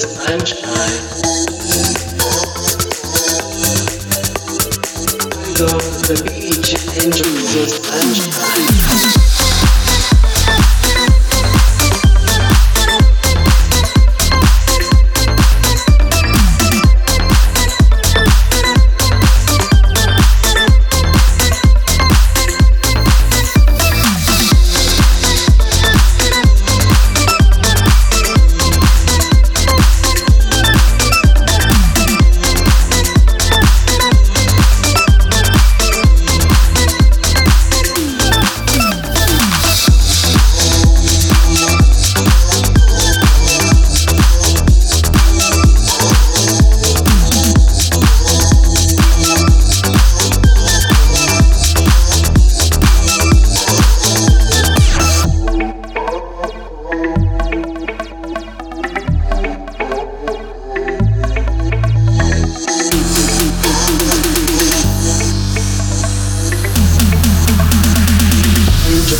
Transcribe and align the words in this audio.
sunshine. 0.00 1.02
We 5.36 5.54
go 5.54 5.68
to 5.68 6.12
the 6.12 6.22
beach 6.24 6.74
and 6.74 7.04
enjoy 7.04 7.28
the 7.52 7.68
sunshine. 7.68 9.39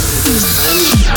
Money. 0.01 1.09